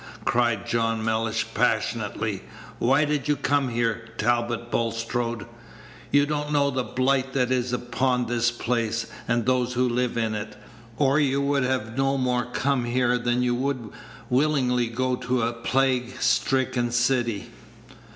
cried 0.25 0.65
John 0.65 1.05
Mellish, 1.05 1.45
passionately; 1.53 2.41
"why 2.79 3.05
did 3.05 3.27
you 3.27 3.35
come 3.35 3.69
here, 3.69 4.05
Talbot 4.17 4.71
Bulstrode? 4.71 5.45
You 6.09 6.25
don't 6.25 6.51
know 6.51 6.71
the 6.71 6.81
blight 6.81 7.33
that 7.33 7.51
is 7.51 7.71
upon 7.71 8.25
this 8.25 8.49
place, 8.49 9.05
and 9.27 9.45
those 9.45 9.73
who 9.73 9.87
live 9.87 10.17
in 10.17 10.33
it, 10.33 10.55
or 10.97 11.19
you 11.19 11.39
would 11.39 11.61
have 11.61 11.95
no 11.99 12.17
more 12.17 12.45
come 12.45 12.85
here 12.85 13.19
than 13.19 13.43
you 13.43 13.53
would 13.53 13.91
willingly 14.27 14.87
go 14.87 15.15
to 15.17 15.43
a 15.43 15.53
plague 15.53 16.19
stricken 16.19 16.89
city. 16.89 17.51